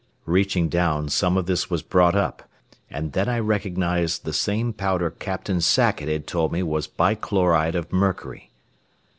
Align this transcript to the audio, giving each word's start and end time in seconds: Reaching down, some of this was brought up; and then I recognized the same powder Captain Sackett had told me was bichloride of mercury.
Reaching 0.25 0.67
down, 0.67 1.09
some 1.09 1.37
of 1.37 1.45
this 1.45 1.69
was 1.69 1.83
brought 1.83 2.15
up; 2.15 2.49
and 2.89 3.13
then 3.13 3.29
I 3.29 3.37
recognized 3.37 4.25
the 4.25 4.33
same 4.33 4.73
powder 4.73 5.11
Captain 5.11 5.61
Sackett 5.61 6.07
had 6.09 6.25
told 6.25 6.51
me 6.51 6.63
was 6.63 6.87
bichloride 6.87 7.75
of 7.75 7.93
mercury. 7.93 8.49